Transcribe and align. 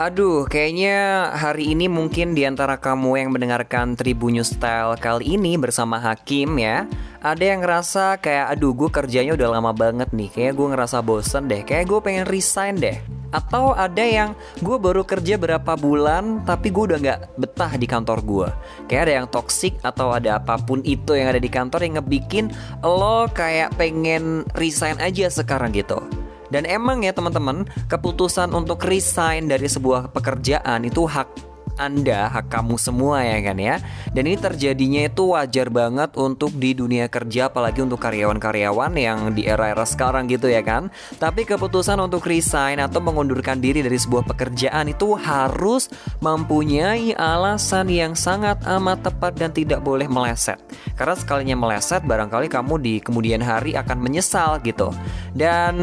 Aduh, 0.00 0.48
kayaknya 0.48 1.28
hari 1.36 1.76
ini 1.76 1.84
mungkin 1.84 2.32
di 2.32 2.48
antara 2.48 2.80
kamu 2.80 3.20
yang 3.20 3.36
mendengarkan 3.36 4.00
Tribunnews 4.00 4.56
Style 4.56 4.96
kali 4.96 5.36
ini 5.36 5.60
bersama 5.60 6.00
Hakim 6.00 6.56
ya 6.56 6.88
Ada 7.20 7.52
yang 7.52 7.60
ngerasa 7.60 8.16
kayak 8.16 8.56
aduh 8.56 8.72
gue 8.72 8.88
kerjanya 8.88 9.36
udah 9.36 9.60
lama 9.60 9.76
banget 9.76 10.08
nih 10.16 10.32
Kayak 10.32 10.56
gue 10.56 10.66
ngerasa 10.72 11.04
bosen 11.04 11.52
deh, 11.52 11.60
kayak 11.68 11.84
gue 11.84 12.00
pengen 12.00 12.24
resign 12.24 12.80
deh. 12.80 12.96
Atau 13.28 13.76
ada 13.76 14.00
yang 14.00 14.32
gue 14.64 14.76
baru 14.80 15.04
kerja 15.04 15.36
berapa 15.36 15.76
bulan 15.76 16.48
tapi 16.48 16.72
gue 16.72 16.96
udah 16.96 16.98
gak 17.04 17.20
betah 17.36 17.72
di 17.76 17.84
kantor 17.84 18.18
gue 18.24 18.48
Kayak 18.88 19.02
ada 19.04 19.12
yang 19.20 19.28
toxic 19.28 19.76
atau 19.84 20.16
ada 20.16 20.40
apa 20.40 20.56
pun 20.64 20.80
itu 20.80 21.12
yang 21.12 21.28
ada 21.28 21.40
di 21.44 21.52
kantor 21.52 21.84
yang 21.84 22.00
ngebikin 22.00 22.48
lo 22.80 23.28
kayak 23.36 23.76
pengen 23.76 24.48
resign 24.56 24.96
aja 24.96 25.28
sekarang 25.28 25.76
gitu 25.76 26.00
dan 26.50 26.66
emang 26.66 27.06
ya 27.06 27.14
teman-teman, 27.14 27.66
keputusan 27.86 28.50
untuk 28.52 28.82
resign 28.86 29.46
dari 29.46 29.70
sebuah 29.70 30.10
pekerjaan 30.10 30.82
itu 30.86 31.06
hak 31.06 31.50
anda, 31.80 32.28
hak 32.28 32.52
kamu 32.52 32.76
semua 32.76 33.24
ya 33.24 33.40
kan 33.40 33.56
ya. 33.56 33.80
Dan 34.12 34.28
ini 34.28 34.36
terjadinya 34.36 35.08
itu 35.08 35.32
wajar 35.32 35.72
banget 35.72 36.12
untuk 36.20 36.52
di 36.52 36.76
dunia 36.76 37.08
kerja 37.08 37.48
apalagi 37.48 37.80
untuk 37.80 37.96
karyawan-karyawan 38.04 38.92
yang 39.00 39.32
di 39.32 39.48
era-era 39.48 39.88
sekarang 39.88 40.28
gitu 40.28 40.52
ya 40.52 40.60
kan. 40.60 40.92
Tapi 41.16 41.48
keputusan 41.48 41.96
untuk 41.96 42.28
resign 42.28 42.84
atau 42.84 43.00
mengundurkan 43.00 43.56
diri 43.64 43.80
dari 43.80 43.96
sebuah 43.96 44.28
pekerjaan 44.28 44.92
itu 44.92 45.16
harus 45.16 45.88
mempunyai 46.20 47.16
alasan 47.16 47.88
yang 47.88 48.12
sangat 48.12 48.60
amat 48.68 49.08
tepat 49.08 49.32
dan 49.40 49.50
tidak 49.56 49.80
boleh 49.80 50.04
meleset. 50.04 50.60
Karena 51.00 51.16
sekalinya 51.16 51.56
meleset 51.56 52.04
barangkali 52.04 52.52
kamu 52.52 52.74
di 52.76 52.94
kemudian 53.00 53.40
hari 53.40 53.72
akan 53.72 53.98
menyesal 54.04 54.60
gitu. 54.60 54.92
Dan 55.32 55.80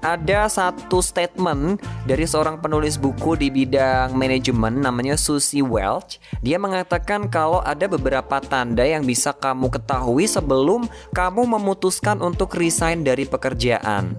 ada 0.00 0.48
satu 0.50 1.00
statement 1.00 1.80
dari 2.04 2.24
seorang 2.28 2.60
penulis 2.60 2.96
buku 2.96 3.38
di 3.38 3.48
bidang 3.48 4.16
manajemen 4.16 4.80
namanya 4.82 5.14
Susie 5.14 5.64
Welch. 5.64 6.18
Dia 6.44 6.60
mengatakan 6.60 7.28
kalau 7.28 7.60
ada 7.64 7.86
beberapa 7.86 8.40
tanda 8.42 8.84
yang 8.84 9.04
bisa 9.04 9.32
kamu 9.32 9.72
ketahui 9.72 10.28
sebelum 10.28 10.88
kamu 11.12 11.42
memutuskan 11.58 12.20
untuk 12.20 12.56
resign 12.56 13.04
dari 13.06 13.24
pekerjaan. 13.24 14.16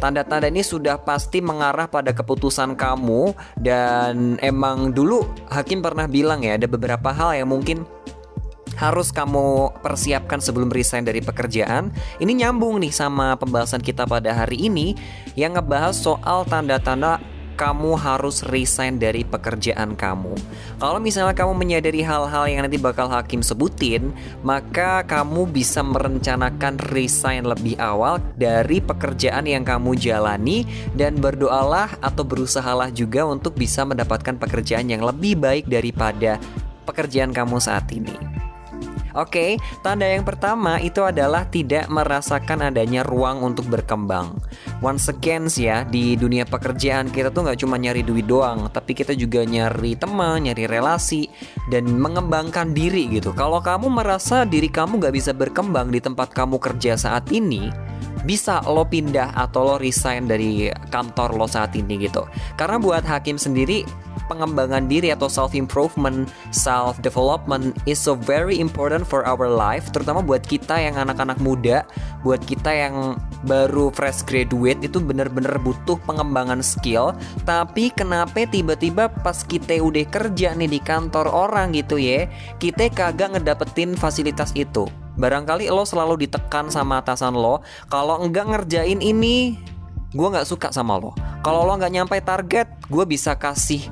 Tanda-tanda 0.00 0.48
ini 0.48 0.64
sudah 0.64 0.96
pasti 0.96 1.44
mengarah 1.44 1.84
pada 1.84 2.16
keputusan 2.16 2.72
kamu 2.72 3.36
dan 3.60 4.40
emang 4.40 4.96
dulu 4.96 5.28
hakim 5.52 5.84
pernah 5.84 6.08
bilang 6.08 6.40
ya 6.40 6.56
ada 6.56 6.64
beberapa 6.64 7.12
hal 7.12 7.36
yang 7.36 7.52
mungkin 7.52 7.84
harus 8.80 9.12
kamu 9.12 9.76
persiapkan 9.84 10.40
sebelum 10.40 10.72
resign 10.72 11.04
dari 11.04 11.20
pekerjaan. 11.20 11.92
Ini 12.16 12.32
nyambung 12.32 12.80
nih 12.80 12.96
sama 12.96 13.36
pembahasan 13.36 13.84
kita 13.84 14.08
pada 14.08 14.32
hari 14.32 14.72
ini 14.72 14.96
yang 15.36 15.52
ngebahas 15.52 15.92
soal 15.92 16.48
tanda-tanda 16.48 17.20
kamu 17.60 17.92
harus 18.00 18.40
resign 18.48 18.96
dari 18.96 19.20
pekerjaan 19.20 19.92
kamu. 19.92 20.32
Kalau 20.80 20.96
misalnya 20.96 21.36
kamu 21.36 21.52
menyadari 21.52 22.00
hal-hal 22.00 22.48
yang 22.48 22.64
nanti 22.64 22.80
bakal 22.80 23.12
hakim 23.12 23.44
sebutin, 23.44 24.16
maka 24.40 25.04
kamu 25.04 25.44
bisa 25.44 25.84
merencanakan 25.84 26.80
resign 26.88 27.44
lebih 27.44 27.76
awal 27.76 28.16
dari 28.40 28.80
pekerjaan 28.80 29.44
yang 29.44 29.60
kamu 29.60 29.92
jalani 30.00 30.64
dan 30.96 31.20
berdoalah 31.20 32.00
atau 32.00 32.24
berusahalah 32.24 32.88
juga 32.88 33.28
untuk 33.28 33.52
bisa 33.60 33.84
mendapatkan 33.84 34.40
pekerjaan 34.40 34.88
yang 34.88 35.04
lebih 35.04 35.36
baik 35.36 35.68
daripada 35.68 36.40
pekerjaan 36.88 37.36
kamu 37.36 37.60
saat 37.60 37.84
ini. 37.92 38.29
Oke, 39.18 39.58
tanda 39.82 40.06
yang 40.06 40.22
pertama 40.22 40.78
itu 40.78 41.02
adalah 41.02 41.46
tidak 41.48 41.90
merasakan 41.90 42.70
adanya 42.70 43.02
ruang 43.02 43.42
untuk 43.42 43.66
berkembang. 43.66 44.38
Once 44.80 45.10
again 45.10 45.50
ya, 45.50 45.82
di 45.82 46.14
dunia 46.14 46.46
pekerjaan 46.46 47.10
kita 47.10 47.34
tuh 47.34 47.46
nggak 47.46 47.60
cuma 47.60 47.76
nyari 47.76 48.06
duit 48.06 48.24
doang, 48.30 48.70
tapi 48.70 48.94
kita 48.94 49.12
juga 49.18 49.42
nyari 49.42 49.98
teman, 49.98 50.46
nyari 50.46 50.70
relasi, 50.70 51.26
dan 51.68 51.90
mengembangkan 51.90 52.70
diri 52.70 53.10
gitu. 53.10 53.34
Kalau 53.34 53.58
kamu 53.58 53.90
merasa 53.90 54.46
diri 54.46 54.70
kamu 54.70 55.02
nggak 55.02 55.14
bisa 55.14 55.32
berkembang 55.34 55.90
di 55.90 55.98
tempat 55.98 56.30
kamu 56.30 56.62
kerja 56.62 56.94
saat 56.94 57.28
ini, 57.34 57.68
bisa 58.24 58.60
lo 58.66 58.84
pindah 58.84 59.32
atau 59.34 59.74
lo 59.74 59.76
resign 59.80 60.28
dari 60.28 60.68
kantor 60.92 61.36
lo 61.36 61.46
saat 61.48 61.72
ini 61.76 61.96
gitu. 62.00 62.26
Karena 62.56 62.76
buat 62.76 63.04
hakim 63.04 63.40
sendiri 63.40 63.84
pengembangan 64.30 64.86
diri 64.86 65.10
atau 65.10 65.26
self 65.26 65.58
improvement, 65.58 66.30
self 66.54 67.02
development 67.02 67.74
is 67.90 67.98
so 67.98 68.14
very 68.14 68.62
important 68.62 69.02
for 69.02 69.26
our 69.26 69.50
life, 69.50 69.90
terutama 69.90 70.22
buat 70.22 70.46
kita 70.46 70.78
yang 70.78 70.94
anak-anak 70.94 71.42
muda, 71.42 71.82
buat 72.22 72.38
kita 72.46 72.70
yang 72.70 73.18
baru 73.42 73.90
fresh 73.90 74.22
graduate 74.22 74.78
itu 74.86 75.02
bener-bener 75.02 75.58
butuh 75.58 75.98
pengembangan 76.06 76.62
skill. 76.62 77.16
Tapi 77.42 77.90
kenapa 77.90 78.46
tiba-tiba 78.46 79.10
pas 79.10 79.42
kita 79.42 79.82
udah 79.82 80.06
kerja 80.06 80.54
nih 80.54 80.70
di 80.70 80.80
kantor 80.82 81.26
orang 81.26 81.74
gitu 81.74 81.98
ya, 81.98 82.30
kita 82.62 82.86
kagak 82.94 83.34
ngedapetin 83.34 83.98
fasilitas 83.98 84.54
itu. 84.54 84.86
Barangkali 85.20 85.68
lo 85.68 85.84
selalu 85.84 86.24
ditekan 86.24 86.72
sama 86.72 87.04
atasan 87.04 87.36
lo, 87.36 87.60
kalau 87.92 88.24
enggak 88.24 88.48
ngerjain 88.48 89.04
ini, 89.04 89.60
gue 90.16 90.28
nggak 90.32 90.48
suka 90.48 90.72
sama 90.72 90.96
lo. 90.96 91.12
Kalau 91.44 91.68
lo 91.68 91.76
nggak 91.76 91.92
nyampe 91.92 92.16
target, 92.24 92.72
gue 92.88 93.04
bisa 93.04 93.36
kasih 93.36 93.84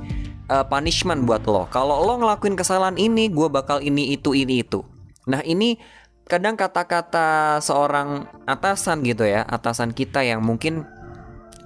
uh, 0.48 0.64
punishment 0.64 1.28
buat 1.28 1.44
lo. 1.44 1.68
Kalau 1.68 2.00
lo 2.00 2.16
ngelakuin 2.16 2.56
kesalahan 2.56 2.96
ini, 2.96 3.28
gue 3.28 3.44
bakal 3.52 3.84
ini 3.84 4.16
itu 4.16 4.32
ini 4.32 4.64
itu. 4.64 4.80
Nah 5.28 5.44
ini 5.44 5.76
kadang 6.24 6.56
kata-kata 6.56 7.60
seorang 7.60 8.24
atasan 8.48 9.04
gitu 9.04 9.28
ya, 9.28 9.44
atasan 9.44 9.92
kita 9.92 10.24
yang 10.24 10.40
mungkin 10.40 10.88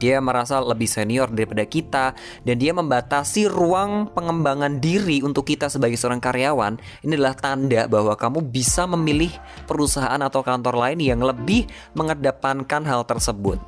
dia 0.03 0.19
merasa 0.19 0.59
lebih 0.59 0.91
senior 0.91 1.31
daripada 1.31 1.63
kita 1.63 2.05
dan 2.43 2.57
dia 2.59 2.75
membatasi 2.75 3.47
ruang 3.47 4.11
pengembangan 4.11 4.83
diri 4.83 5.23
untuk 5.23 5.47
kita 5.47 5.71
sebagai 5.71 5.95
seorang 5.95 6.19
karyawan 6.19 6.75
ini 7.07 7.15
adalah 7.15 7.39
tanda 7.39 7.87
bahwa 7.87 8.19
kamu 8.19 8.43
bisa 8.51 8.91
memilih 8.91 9.31
perusahaan 9.71 10.19
atau 10.19 10.43
kantor 10.43 10.75
lain 10.75 10.99
yang 10.99 11.23
lebih 11.23 11.71
mengedepankan 11.95 12.83
hal 12.83 13.07
tersebut. 13.07 13.63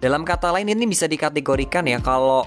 Dalam 0.00 0.24
kata 0.24 0.54
lain 0.54 0.72
ini 0.72 0.88
bisa 0.88 1.04
dikategorikan 1.04 1.84
ya 1.84 2.00
kalau 2.00 2.46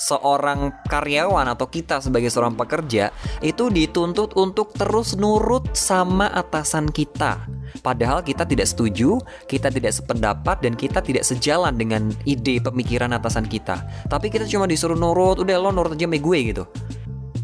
seorang 0.00 0.72
karyawan 0.88 1.52
atau 1.52 1.68
kita 1.68 2.00
sebagai 2.00 2.32
seorang 2.32 2.56
pekerja 2.56 3.12
itu 3.44 3.68
dituntut 3.68 4.32
untuk 4.40 4.72
terus 4.72 5.20
nurut 5.20 5.76
sama 5.76 6.32
atasan 6.32 6.88
kita. 6.88 7.44
Padahal 7.84 8.24
kita 8.24 8.48
tidak 8.48 8.66
setuju, 8.66 9.20
kita 9.46 9.68
tidak 9.68 9.92
sependapat 9.94 10.64
dan 10.64 10.74
kita 10.74 11.04
tidak 11.04 11.22
sejalan 11.22 11.76
dengan 11.76 12.10
ide 12.24 12.58
pemikiran 12.58 13.12
atasan 13.14 13.46
kita. 13.46 13.78
Tapi 14.08 14.32
kita 14.32 14.48
cuma 14.48 14.66
disuruh 14.66 14.98
nurut, 14.98 15.38
udah 15.44 15.56
lo 15.60 15.70
nurut 15.70 15.94
aja 15.94 16.08
sama 16.08 16.18
gue 16.18 16.38
gitu. 16.50 16.64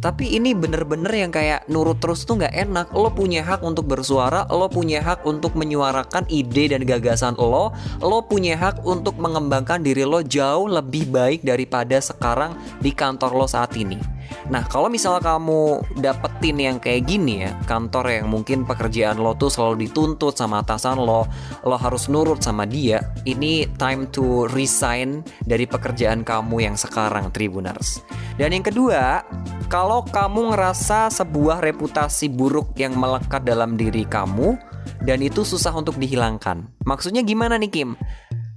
Tapi 0.00 0.36
ini 0.36 0.52
bener-bener 0.52 1.10
yang 1.10 1.32
kayak 1.32 1.66
nurut 1.66 1.98
terus 1.98 2.22
tuh 2.28 2.40
nggak 2.40 2.54
enak. 2.54 2.86
Lo 2.92 3.10
punya 3.10 3.42
hak 3.42 3.64
untuk 3.64 3.88
bersuara, 3.88 4.44
lo 4.48 4.68
punya 4.68 5.00
hak 5.02 5.24
untuk 5.24 5.56
menyuarakan 5.56 6.28
ide 6.28 6.72
dan 6.72 6.84
gagasan 6.84 7.34
lo, 7.36 7.72
lo 8.00 8.18
punya 8.24 8.56
hak 8.56 8.84
untuk 8.84 9.16
mengembangkan 9.16 9.80
diri 9.80 10.04
lo 10.04 10.20
jauh 10.20 10.68
lebih 10.68 11.08
baik 11.08 11.42
daripada 11.42 11.98
sekarang 11.98 12.54
di 12.80 12.92
kantor 12.92 13.32
lo 13.34 13.46
saat 13.48 13.74
ini. 13.74 14.16
Nah, 14.46 14.62
kalau 14.66 14.86
misalnya 14.86 15.22
kamu 15.22 15.82
dapetin 15.98 16.58
yang 16.58 16.76
kayak 16.78 17.06
gini 17.06 17.46
ya, 17.46 17.54
kantor 17.66 18.10
yang 18.10 18.26
mungkin 18.30 18.62
pekerjaan 18.62 19.18
lo 19.18 19.34
tuh 19.34 19.50
selalu 19.50 19.86
dituntut 19.86 20.34
sama 20.38 20.62
atasan 20.62 20.98
lo, 21.02 21.26
lo 21.66 21.76
harus 21.78 22.06
nurut 22.06 22.42
sama 22.42 22.66
dia, 22.66 23.02
ini 23.26 23.66
time 23.78 24.06
to 24.10 24.46
resign 24.54 25.22
dari 25.42 25.66
pekerjaan 25.66 26.22
kamu 26.22 26.62
yang 26.62 26.76
sekarang, 26.78 27.30
Tribuners. 27.34 28.02
Dan 28.38 28.54
yang 28.54 28.66
kedua, 28.66 29.22
kalau 29.66 30.06
kamu 30.06 30.54
ngerasa 30.54 31.10
sebuah 31.10 31.58
reputasi 31.58 32.30
buruk 32.30 32.78
yang 32.78 32.94
melekat 32.94 33.42
dalam 33.42 33.74
diri 33.74 34.06
kamu 34.06 34.54
dan 35.02 35.18
itu 35.22 35.42
susah 35.42 35.74
untuk 35.74 35.98
dihilangkan. 35.98 36.66
Maksudnya 36.86 37.26
gimana 37.26 37.58
nih 37.58 37.70
Kim? 37.70 37.90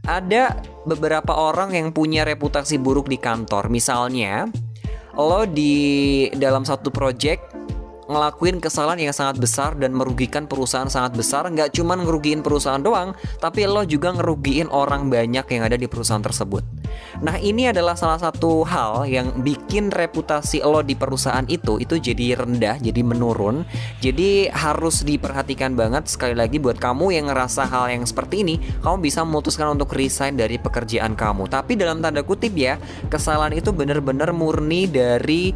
Ada 0.05 0.57
beberapa 0.85 1.33
orang 1.37 1.73
yang 1.73 1.93
punya 1.93 2.25
reputasi 2.25 2.81
buruk 2.81 3.09
di 3.09 3.17
kantor. 3.17 3.69
Misalnya, 3.69 4.49
lo 5.13 5.45
di 5.45 6.25
dalam 6.33 6.65
satu 6.65 6.89
project 6.89 7.58
ngelakuin 8.09 8.57
kesalahan 8.57 8.97
yang 8.97 9.13
sangat 9.13 9.37
besar 9.37 9.77
dan 9.77 9.93
merugikan 9.93 10.49
perusahaan 10.49 10.89
sangat 10.89 11.13
besar. 11.13 11.45
Nggak 11.45 11.77
cuma 11.77 11.93
ngerugiin 11.93 12.41
perusahaan 12.41 12.81
doang 12.81 13.13
tapi 13.37 13.69
lo 13.69 13.85
juga 13.85 14.09
ngerugiin 14.17 14.73
orang 14.73 15.13
banyak 15.13 15.45
yang 15.45 15.61
ada 15.61 15.77
di 15.77 15.85
perusahaan 15.85 16.25
tersebut. 16.25 16.65
Nah 17.21 17.37
ini 17.37 17.69
adalah 17.69 17.93
salah 17.93 18.17
satu 18.17 18.65
hal 18.65 19.05
yang 19.05 19.45
bikin 19.45 19.93
reputasi 19.93 20.65
lo 20.65 20.81
di 20.81 20.97
perusahaan 20.97 21.45
itu 21.45 21.77
itu 21.77 22.01
jadi 22.01 22.41
rendah 22.41 22.81
jadi 22.81 23.01
menurun. 23.05 23.61
Jadi 24.01 24.49
harus 24.49 25.05
diperhatikan 25.05 25.77
banget 25.77 26.09
sekali 26.09 26.33
lagi 26.33 26.57
buat 26.57 26.81
kamu 26.81 27.13
yang 27.13 27.29
ngerasa 27.29 27.69
hal 27.69 27.93
yang 27.93 28.03
seperti 28.09 28.41
ini 28.41 28.55
kamu 28.81 29.05
bisa 29.05 29.21
memutuskan 29.21 29.77
untuk 29.77 29.93
resign 29.93 30.33
dari 30.33 30.57
pekerjaan 30.57 31.13
kamu. 31.13 31.45
Tapi 31.45 31.77
dalam 31.77 32.01
tanda 32.01 32.25
kutip 32.25 32.57
ya 32.57 32.81
kesalahan 33.13 33.53
itu 33.53 33.69
benar-benar 33.69 34.33
murni 34.33 34.89
dari 34.89 35.53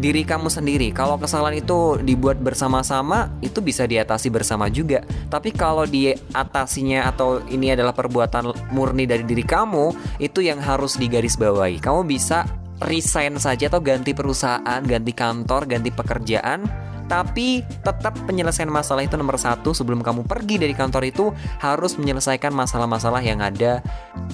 diri 0.00 0.24
kamu 0.24 0.48
sendiri. 0.48 0.88
Kalau 0.96 1.20
kesalahan 1.20 1.60
itu 1.60 2.00
dibuat 2.00 2.40
bersama-sama, 2.40 3.28
itu 3.44 3.60
bisa 3.60 3.84
diatasi 3.84 4.32
bersama 4.32 4.72
juga. 4.72 5.04
Tapi 5.28 5.52
kalau 5.52 5.84
diatasinya 5.84 7.04
atau 7.06 7.44
ini 7.52 7.76
adalah 7.76 7.92
perbuatan 7.92 8.72
murni 8.72 9.04
dari 9.04 9.22
diri 9.22 9.44
kamu, 9.44 10.18
itu 10.18 10.40
yang 10.40 10.58
harus 10.58 10.96
digarisbawahi. 10.96 11.78
Kamu 11.78 12.08
bisa 12.08 12.48
resign 12.80 13.36
saja 13.36 13.68
atau 13.68 13.84
ganti 13.84 14.16
perusahaan, 14.16 14.80
ganti 14.80 15.12
kantor, 15.12 15.68
ganti 15.68 15.92
pekerjaan 15.92 16.64
tapi 17.10 17.66
tetap 17.82 18.14
penyelesaian 18.22 18.70
masalah 18.70 19.02
itu 19.02 19.18
nomor 19.18 19.34
satu 19.34 19.74
sebelum 19.74 19.98
kamu 19.98 20.30
pergi 20.30 20.62
dari 20.62 20.70
kantor 20.70 21.10
itu 21.10 21.34
harus 21.58 21.98
menyelesaikan 21.98 22.54
masalah-masalah 22.54 23.18
yang 23.18 23.42
ada 23.42 23.82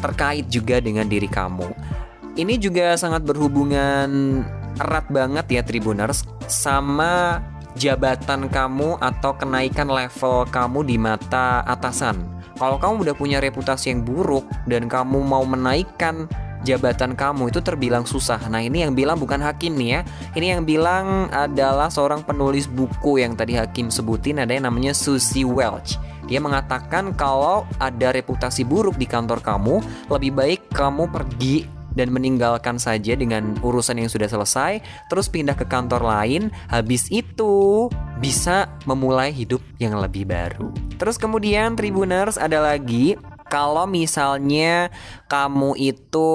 terkait 0.04 0.44
juga 0.52 0.76
dengan 0.84 1.08
diri 1.08 1.24
kamu. 1.24 1.72
Ini 2.36 2.60
juga 2.60 2.92
sangat 3.00 3.24
berhubungan 3.24 4.44
erat 4.80 5.06
banget 5.08 5.46
ya 5.50 5.62
Tribuners 5.64 6.24
sama 6.46 7.42
jabatan 7.76 8.48
kamu 8.48 8.96
atau 8.98 9.36
kenaikan 9.36 9.88
level 9.88 10.48
kamu 10.48 10.80
di 10.88 10.96
mata 10.96 11.60
atasan. 11.68 12.24
Kalau 12.56 12.80
kamu 12.80 13.04
udah 13.04 13.16
punya 13.16 13.38
reputasi 13.38 13.92
yang 13.92 14.00
buruk 14.00 14.48
dan 14.64 14.88
kamu 14.88 15.20
mau 15.20 15.44
menaikkan 15.44 16.24
jabatan 16.64 17.12
kamu 17.12 17.52
itu 17.52 17.60
terbilang 17.60 18.08
susah. 18.08 18.40
Nah, 18.48 18.64
ini 18.64 18.82
yang 18.82 18.96
bilang 18.96 19.20
bukan 19.20 19.38
hakim 19.44 19.76
nih 19.76 19.88
ya. 19.92 20.00
Ini 20.32 20.46
yang 20.56 20.62
bilang 20.64 21.28
adalah 21.28 21.92
seorang 21.92 22.24
penulis 22.24 22.64
buku 22.66 23.20
yang 23.20 23.36
tadi 23.36 23.54
hakim 23.54 23.92
sebutin 23.92 24.40
ada 24.40 24.56
yang 24.56 24.66
namanya 24.66 24.96
Susie 24.96 25.44
Welch. 25.44 26.00
Dia 26.26 26.42
mengatakan 26.42 27.14
kalau 27.14 27.68
ada 27.78 28.10
reputasi 28.10 28.66
buruk 28.66 28.98
di 28.98 29.06
kantor 29.06 29.38
kamu, 29.44 29.78
lebih 30.10 30.32
baik 30.34 30.60
kamu 30.74 31.06
pergi 31.06 31.75
dan 31.96 32.12
meninggalkan 32.12 32.76
saja 32.76 33.16
dengan 33.16 33.56
urusan 33.64 33.98
yang 33.98 34.12
sudah 34.12 34.28
selesai, 34.28 34.84
terus 35.08 35.26
pindah 35.32 35.56
ke 35.56 35.64
kantor 35.66 36.04
lain. 36.04 36.52
Habis 36.68 37.08
itu 37.10 37.88
bisa 38.20 38.70
memulai 38.84 39.32
hidup 39.32 39.64
yang 39.80 39.96
lebih 39.98 40.28
baru. 40.28 40.70
Terus 41.00 41.16
kemudian 41.16 41.74
Tribuners 41.74 42.36
ada 42.36 42.60
lagi 42.60 43.16
kalau 43.48 43.88
misalnya 43.88 44.92
kamu 45.26 45.74
itu 45.80 46.30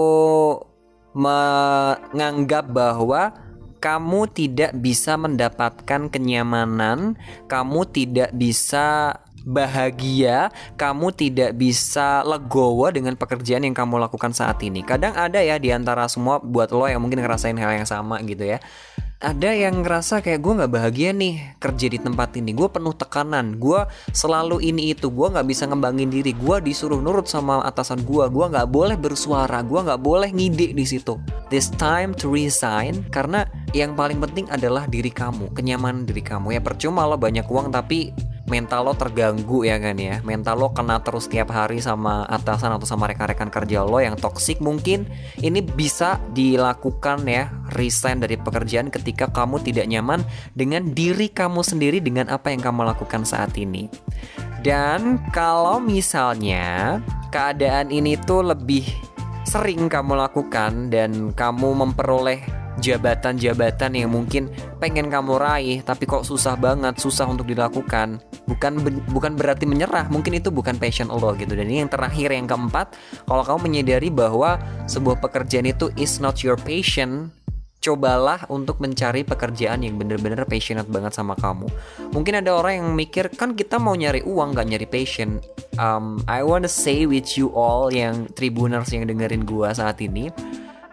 menganggap 1.13 2.71
bahwa 2.71 3.35
kamu 3.81 4.29
tidak 4.29 4.77
bisa 4.77 5.17
mendapatkan 5.17 6.07
kenyamanan, 6.07 7.17
kamu 7.49 7.89
tidak 7.89 8.29
bisa 8.37 9.17
bahagia, 9.45 10.53
kamu 10.77 11.13
tidak 11.13 11.57
bisa 11.57 12.21
legowo 12.25 12.89
dengan 12.93 13.17
pekerjaan 13.17 13.65
yang 13.65 13.75
kamu 13.75 14.01
lakukan 14.01 14.33
saat 14.33 14.61
ini. 14.61 14.85
Kadang 14.85 15.17
ada 15.17 15.41
ya 15.41 15.57
di 15.57 15.73
antara 15.73 16.05
semua 16.09 16.37
buat 16.41 16.69
lo 16.73 16.85
yang 16.85 17.01
mungkin 17.01 17.21
ngerasain 17.21 17.57
hal 17.57 17.81
yang 17.81 17.89
sama 17.89 18.21
gitu 18.21 18.45
ya. 18.45 18.59
Ada 19.21 19.53
yang 19.53 19.85
ngerasa 19.85 20.25
kayak 20.25 20.41
gue 20.41 20.53
nggak 20.57 20.73
bahagia 20.73 21.13
nih 21.13 21.53
kerja 21.61 21.93
di 21.93 22.01
tempat 22.01 22.33
ini 22.41 22.57
gue 22.57 22.65
penuh 22.65 22.89
tekanan 22.89 23.61
gue 23.61 23.85
selalu 24.17 24.65
ini 24.65 24.97
itu 24.97 25.13
gue 25.13 25.29
nggak 25.29 25.45
bisa 25.45 25.69
ngembangin 25.69 26.09
diri 26.09 26.33
gue 26.33 26.57
disuruh 26.57 26.97
nurut 26.97 27.29
sama 27.29 27.61
atasan 27.61 28.01
gue 28.01 28.25
gue 28.33 28.45
nggak 28.49 28.65
boleh 28.73 28.97
bersuara 28.97 29.61
gue 29.61 29.77
nggak 29.77 30.01
boleh 30.01 30.33
ngide 30.33 30.73
di 30.73 30.85
situ. 30.89 31.21
This 31.53 31.69
time 31.69 32.17
to 32.17 32.33
resign 32.33 33.05
karena 33.13 33.45
yang 33.77 33.93
paling 33.93 34.17
penting 34.17 34.49
adalah 34.49 34.89
diri 34.89 35.13
kamu 35.13 35.53
kenyamanan 35.53 36.09
diri 36.09 36.25
kamu. 36.25 36.57
Ya 36.57 36.61
percuma 36.65 37.05
lo 37.05 37.13
banyak 37.13 37.45
uang 37.45 37.69
tapi 37.69 38.09
mental 38.51 38.91
lo 38.91 38.93
terganggu 38.99 39.63
ya 39.63 39.79
kan 39.79 39.95
ya? 39.95 40.19
Mental 40.27 40.59
lo 40.59 40.75
kena 40.75 40.99
terus 40.99 41.31
tiap 41.31 41.55
hari 41.55 41.79
sama 41.79 42.27
atasan 42.27 42.75
atau 42.75 42.83
sama 42.83 43.07
rekan-rekan 43.07 43.47
kerja 43.47 43.87
lo 43.87 44.03
yang 44.03 44.19
toksik 44.19 44.59
mungkin 44.59 45.07
ini 45.39 45.63
bisa 45.63 46.19
dilakukan 46.35 47.23
ya 47.23 47.47
resign 47.71 48.19
dari 48.19 48.35
pekerjaan 48.35 48.91
ketika 48.91 49.31
kamu 49.31 49.63
tidak 49.63 49.87
nyaman 49.87 50.19
dengan 50.51 50.91
diri 50.91 51.31
kamu 51.31 51.63
sendiri 51.63 52.03
dengan 52.03 52.27
apa 52.27 52.51
yang 52.51 52.59
kamu 52.59 52.83
lakukan 52.91 53.23
saat 53.23 53.55
ini. 53.55 53.87
Dan 54.59 55.23
kalau 55.31 55.79
misalnya 55.79 56.99
keadaan 57.31 57.89
ini 57.89 58.19
tuh 58.19 58.51
lebih 58.51 58.85
sering 59.47 59.87
kamu 59.87 60.19
lakukan 60.19 60.91
dan 60.93 61.33
kamu 61.33 61.73
memperoleh 61.73 62.43
jabatan-jabatan 62.79 63.97
yang 63.97 64.11
mungkin 64.13 64.47
pengen 64.81 65.13
kamu 65.13 65.37
raih 65.37 65.77
tapi 65.85 66.09
kok 66.09 66.25
susah 66.25 66.57
banget, 66.57 66.97
susah 66.97 67.29
untuk 67.29 67.45
dilakukan. 67.45 68.17
Bukan 68.49 68.81
bukan 69.13 69.37
berarti 69.37 69.69
menyerah, 69.69 70.09
mungkin 70.09 70.41
itu 70.41 70.49
bukan 70.49 70.81
passion 70.81 71.13
lo 71.13 71.37
gitu. 71.37 71.53
Dan 71.53 71.69
ini 71.69 71.85
yang 71.85 71.91
terakhir 71.93 72.33
yang 72.33 72.49
keempat, 72.49 72.97
kalau 73.29 73.45
kamu 73.45 73.69
menyadari 73.69 74.09
bahwa 74.09 74.57
sebuah 74.89 75.21
pekerjaan 75.21 75.69
itu 75.69 75.93
is 76.01 76.17
not 76.17 76.41
your 76.41 76.57
passion, 76.57 77.29
cobalah 77.81 78.45
untuk 78.53 78.77
mencari 78.77 79.25
pekerjaan 79.25 79.81
yang 79.81 79.97
bener-bener 79.97 80.45
passionate 80.45 80.89
banget 80.89 81.17
sama 81.17 81.33
kamu. 81.33 81.65
Mungkin 82.13 82.41
ada 82.41 82.53
orang 82.53 82.81
yang 82.81 82.89
mikir 82.93 83.33
kan 83.33 83.57
kita 83.57 83.81
mau 83.81 83.97
nyari 83.97 84.21
uang 84.21 84.53
gak 84.53 84.69
nyari 84.69 84.87
passion. 84.89 85.41
Um, 85.81 86.21
I 86.29 86.45
wanna 86.45 86.69
say 86.69 87.09
with 87.09 87.37
you 87.37 87.49
all 87.57 87.89
yang 87.89 88.29
tribuners 88.37 88.93
yang 88.93 89.09
dengerin 89.09 89.49
gua 89.49 89.73
saat 89.73 89.97
ini, 90.05 90.29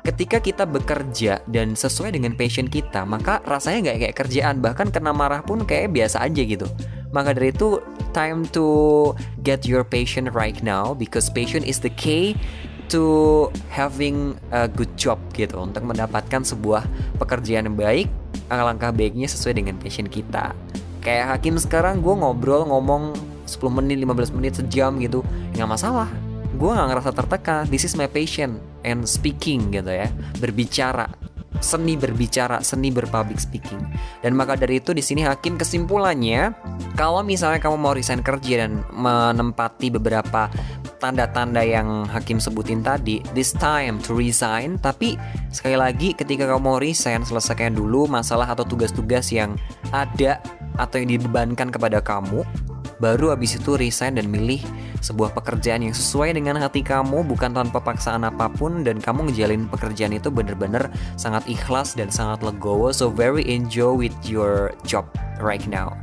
ketika 0.08 0.40
kita 0.40 0.64
bekerja 0.64 1.44
dan 1.52 1.76
sesuai 1.76 2.16
dengan 2.16 2.32
passion 2.32 2.64
kita, 2.64 3.04
maka 3.04 3.44
rasanya 3.44 3.92
nggak 3.92 3.98
kayak 4.00 4.16
kerjaan, 4.16 4.56
bahkan 4.64 4.88
kena 4.88 5.12
marah 5.12 5.44
pun 5.44 5.68
kayak 5.68 5.92
biasa 5.92 6.24
aja 6.24 6.40
gitu. 6.48 6.64
Maka 7.12 7.36
dari 7.36 7.52
itu, 7.52 7.76
time 8.16 8.48
to 8.48 9.12
get 9.44 9.68
your 9.68 9.84
passion 9.84 10.32
right 10.32 10.64
now 10.64 10.96
because 10.96 11.28
passion 11.28 11.60
is 11.60 11.76
the 11.76 11.92
key 11.92 12.32
to 12.88 13.52
having 13.68 14.32
a 14.48 14.64
good 14.64 14.88
job 14.96 15.20
gitu 15.36 15.60
untuk 15.60 15.84
mendapatkan 15.84 16.40
sebuah 16.40 16.88
pekerjaan 17.20 17.68
yang 17.68 17.76
baik 17.76 18.08
langkah 18.48 18.88
baiknya 18.88 19.28
sesuai 19.28 19.60
dengan 19.60 19.76
passion 19.76 20.08
kita. 20.08 20.56
Kayak 21.04 21.36
hakim 21.36 21.60
sekarang 21.60 22.00
gue 22.00 22.16
ngobrol 22.16 22.64
ngomong 22.64 23.12
10 23.44 23.60
menit 23.76 24.00
15 24.00 24.36
menit 24.36 24.52
sejam 24.56 24.96
gitu. 25.04 25.20
Nggak 25.52 25.68
masalah 25.68 26.08
gue 26.58 26.70
nggak 26.74 26.88
ngerasa 26.90 27.10
tertekan 27.14 27.62
this 27.70 27.86
is 27.86 27.94
my 27.94 28.10
passion 28.10 28.58
and 28.82 29.06
speaking 29.06 29.70
gitu 29.70 29.94
ya 29.94 30.10
berbicara 30.42 31.06
seni 31.58 31.98
berbicara, 31.98 32.62
seni 32.62 32.92
berpublic 32.92 33.38
speaking. 33.42 33.82
Dan 34.22 34.38
maka 34.38 34.54
dari 34.54 34.78
itu 34.78 34.94
di 34.94 35.02
sini 35.02 35.26
hakim 35.26 35.58
kesimpulannya, 35.58 36.54
kalau 36.94 37.22
misalnya 37.26 37.58
kamu 37.58 37.76
mau 37.78 37.94
resign 37.94 38.22
kerja 38.22 38.66
dan 38.66 38.86
menempati 38.94 39.90
beberapa 39.90 40.46
tanda-tanda 40.98 41.62
yang 41.62 42.06
hakim 42.10 42.42
sebutin 42.42 42.82
tadi, 42.82 43.22
this 43.34 43.54
time 43.54 43.98
to 44.02 44.14
resign. 44.14 44.78
Tapi 44.78 45.18
sekali 45.50 45.78
lagi 45.78 46.14
ketika 46.14 46.46
kamu 46.46 46.62
mau 46.62 46.78
resign, 46.78 47.22
selesaikan 47.26 47.74
dulu 47.74 48.06
masalah 48.06 48.46
atau 48.50 48.66
tugas-tugas 48.66 49.30
yang 49.34 49.58
ada 49.90 50.38
atau 50.78 51.02
yang 51.02 51.18
dibebankan 51.18 51.74
kepada 51.74 51.98
kamu 51.98 52.46
baru 52.98 53.34
habis 53.34 53.58
itu 53.58 53.78
resign 53.78 54.18
dan 54.18 54.30
milih 54.30 54.62
sebuah 54.98 55.34
pekerjaan 55.34 55.86
yang 55.86 55.94
sesuai 55.94 56.34
dengan 56.34 56.58
hati 56.58 56.82
kamu 56.82 57.22
bukan 57.26 57.54
tanpa 57.54 57.78
paksaan 57.78 58.26
apa 58.26 58.50
pun 58.50 58.82
dan 58.82 58.98
kamu 58.98 59.30
ngejalin 59.30 59.70
pekerjaan 59.70 60.14
itu 60.14 60.28
bener-bener 60.28 60.90
sangat 61.14 61.46
ikhlas 61.46 61.94
dan 61.94 62.10
sangat 62.10 62.42
legowo. 62.42 62.90
So 62.90 63.10
very 63.10 63.46
enjoy 63.46 63.94
with 63.94 64.16
your 64.26 64.74
job 64.82 65.06
right 65.38 65.62
now. 65.70 65.94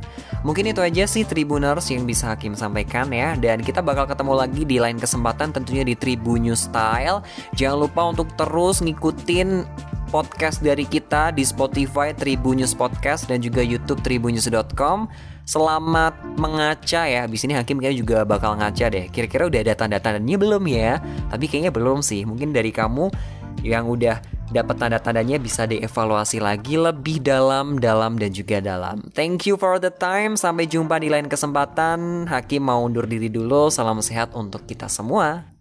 Mungkin 0.46 0.70
itu 0.70 0.78
aja 0.78 1.04
sih 1.10 1.26
Tribuners 1.26 1.90
yang 1.90 2.06
bisa 2.06 2.30
Hakim 2.32 2.54
sampaikan 2.54 3.10
ya. 3.10 3.34
Dan 3.34 3.60
kita 3.60 3.82
bakal 3.82 4.06
ketemu 4.06 4.32
lagi 4.38 4.62
di 4.62 4.78
lain 4.78 4.96
kesempatan 4.96 5.50
tentunya 5.50 5.82
di 5.82 5.98
Tribun 5.98 6.46
News 6.46 6.70
Style. 6.70 7.24
Jangan 7.58 7.78
lupa 7.82 8.02
untuk 8.06 8.30
terus 8.38 8.78
ngikutin 8.78 9.66
podcast 10.08 10.62
dari 10.62 10.86
kita 10.86 11.34
di 11.34 11.42
Spotify 11.42 12.14
Tribun 12.14 12.62
News 12.62 12.72
Podcast 12.72 13.26
dan 13.26 13.42
juga 13.42 13.60
YouTube 13.60 14.00
tribunnews.com 14.00 15.10
Selamat 15.46 16.18
mengaca 16.34 17.06
ya. 17.06 17.22
Habis 17.22 17.46
ini 17.46 17.54
Hakim 17.54 17.78
kayaknya 17.78 18.02
juga 18.02 18.16
bakal 18.26 18.58
ngaca 18.58 18.90
deh. 18.90 19.06
Kira-kira 19.14 19.46
udah 19.46 19.62
ada 19.62 19.78
tanda-tandanya 19.78 20.42
belum 20.42 20.66
ya? 20.66 20.98
Tapi 21.30 21.46
kayaknya 21.46 21.70
belum 21.70 22.02
sih. 22.02 22.26
Mungkin 22.26 22.50
dari 22.50 22.74
kamu 22.74 23.14
yang 23.62 23.86
udah 23.86 24.18
dapat 24.50 24.74
tanda-tandanya 24.74 25.38
bisa 25.38 25.70
dievaluasi 25.70 26.42
lagi 26.42 26.74
lebih 26.74 27.22
dalam, 27.22 27.78
dalam 27.78 28.18
dan 28.18 28.34
juga 28.34 28.58
dalam. 28.58 29.06
Thank 29.14 29.46
you 29.46 29.54
for 29.54 29.78
the 29.78 29.94
time. 29.94 30.34
Sampai 30.34 30.66
jumpa 30.66 30.98
di 30.98 31.14
lain 31.14 31.30
kesempatan. 31.30 32.26
Hakim 32.26 32.66
mau 32.66 32.82
undur 32.82 33.06
diri 33.06 33.30
dulu. 33.30 33.70
Salam 33.70 34.02
sehat 34.02 34.34
untuk 34.34 34.66
kita 34.66 34.90
semua. 34.90 35.55